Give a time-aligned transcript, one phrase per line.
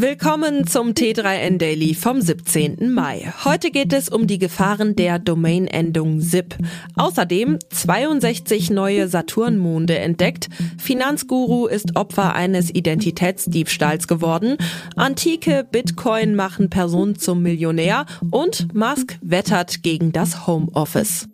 [0.00, 2.92] Willkommen zum T3N Daily vom 17.
[2.92, 3.32] Mai.
[3.44, 6.54] Heute geht es um die Gefahren der Domain-Endung SIP.
[6.94, 14.56] Außerdem 62 neue Saturnmonde entdeckt, Finanzguru ist Opfer eines Identitätsdiebstahls geworden,
[14.94, 21.28] antike Bitcoin machen Personen zum Millionär und Musk wettert gegen das Homeoffice.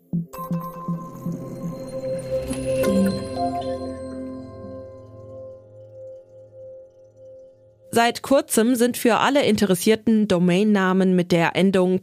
[7.95, 12.01] Seit kurzem sind für alle Interessierten Domainnamen mit der Endung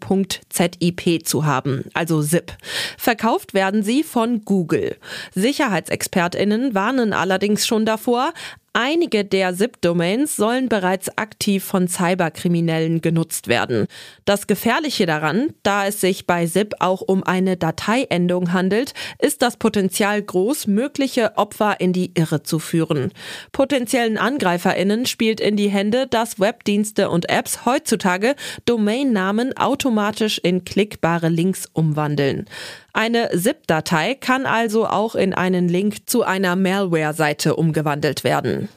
[0.48, 2.53] .zip zu haben, also ZIP.
[2.98, 4.95] Verkauft werden sie von Google.
[5.35, 8.31] Sicherheitsexpertinnen warnen allerdings schon davor,
[8.73, 13.88] Einige der SIP-Domains sollen bereits aktiv von Cyberkriminellen genutzt werden.
[14.23, 19.57] Das Gefährliche daran, da es sich bei SIP auch um eine Dateiendung handelt, ist das
[19.57, 23.12] Potenzial groß, mögliche Opfer in die Irre zu führen.
[23.52, 31.27] Potenziellen AngreiferInnen spielt in die Hände, dass Webdienste und Apps heutzutage Domainnamen automatisch in klickbare
[31.27, 32.45] Links umwandeln.
[32.93, 38.70] Eine ZIP-Datei kann also auch in einen Link zu einer Malware-Seite umgewandelt werden.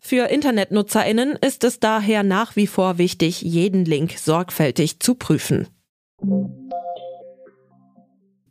[0.00, 5.68] Für Internetnutzerinnen ist es daher nach wie vor wichtig, jeden Link sorgfältig zu prüfen.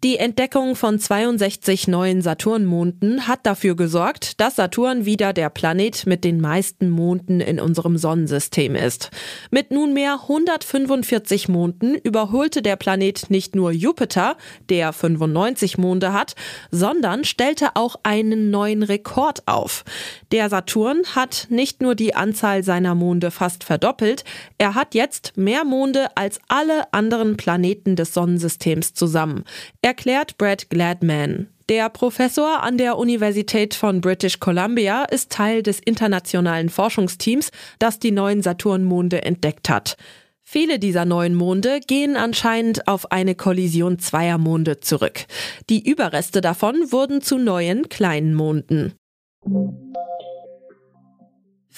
[0.03, 6.23] Die Entdeckung von 62 neuen Saturnmonden hat dafür gesorgt, dass Saturn wieder der Planet mit
[6.23, 9.09] den meisten Monden in unserem Sonnensystem ist.
[9.49, 14.37] Mit nunmehr 145 Monden überholte der Planet nicht nur Jupiter,
[14.69, 16.35] der 95 Monde hat,
[16.69, 19.83] sondern stellte auch einen neuen Rekord auf.
[20.31, 24.25] Der Saturn hat nicht nur die Anzahl seiner Monde fast verdoppelt,
[24.59, 29.43] er hat jetzt mehr Monde als alle anderen Planeten des Sonnensystems zusammen
[29.87, 31.47] erklärt Brad Gladman.
[31.69, 38.11] Der Professor an der Universität von British Columbia ist Teil des internationalen Forschungsteams, das die
[38.11, 39.95] neuen Saturnmonde entdeckt hat.
[40.43, 45.25] Viele dieser neuen Monde gehen anscheinend auf eine Kollision zweier Monde zurück.
[45.69, 48.93] Die Überreste davon wurden zu neuen kleinen Monden.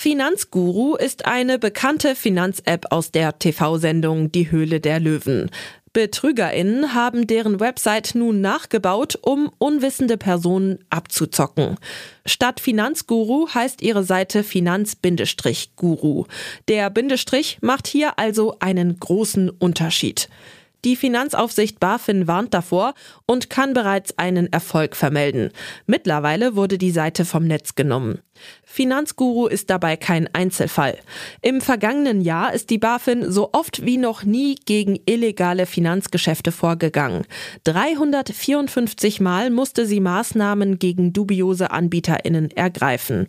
[0.02, 5.52] Finanzguru ist eine bekannte Finanz-App aus der TV-Sendung Die Höhle der Löwen.
[5.94, 11.78] BetrügerInnen haben deren Website nun nachgebaut, um unwissende Personen abzuzocken.
[12.26, 16.26] Statt Finanzguru heißt ihre Seite Finanz-Guru.
[16.68, 20.30] Der Bindestrich macht hier also einen großen Unterschied.
[20.86, 22.94] Die Finanzaufsicht BaFin warnt davor
[23.26, 25.52] und kann bereits einen Erfolg vermelden.
[25.88, 28.20] Mittlerweile wurde die Seite vom Netz genommen.
[28.64, 30.98] Finanzguru ist dabei kein Einzelfall.
[31.42, 37.26] Im vergangenen Jahr ist die BaFin so oft wie noch nie gegen illegale Finanzgeschäfte vorgegangen.
[37.66, 43.28] 354 Mal musste sie Maßnahmen gegen dubiose AnbieterInnen ergreifen.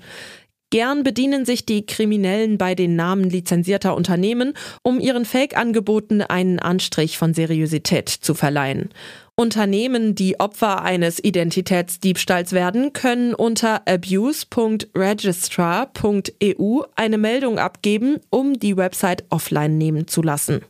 [0.71, 7.19] Gern bedienen sich die Kriminellen bei den Namen lizenzierter Unternehmen, um ihren Fake-Angeboten einen Anstrich
[7.19, 8.91] von Seriosität zu verleihen.
[9.35, 19.25] Unternehmen, die Opfer eines Identitätsdiebstahls werden, können unter abuse.registrar.eu eine Meldung abgeben, um die Website
[19.31, 20.61] offline nehmen zu lassen.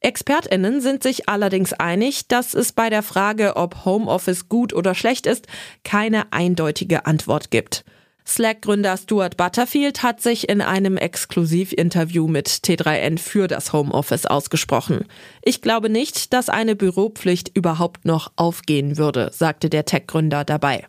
[0.00, 5.26] Expertinnen sind sich allerdings einig, dass es bei der Frage, ob Homeoffice gut oder schlecht
[5.26, 5.48] ist,
[5.84, 7.84] keine eindeutige Antwort gibt.
[8.28, 15.06] Slack-Gründer Stuart Butterfield hat sich in einem Exklusivinterview mit T3N für das Homeoffice ausgesprochen.
[15.42, 20.86] Ich glaube nicht, dass eine Büropflicht überhaupt noch aufgehen würde, sagte der Tech-Gründer dabei.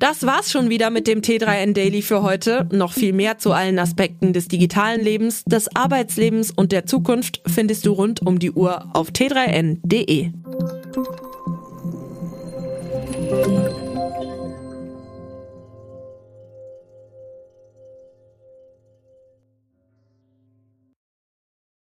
[0.00, 2.68] Das war's schon wieder mit dem T3N Daily für heute.
[2.72, 7.84] Noch viel mehr zu allen Aspekten des digitalen Lebens, des Arbeitslebens und der Zukunft findest
[7.84, 10.30] du rund um die Uhr auf t3n.de.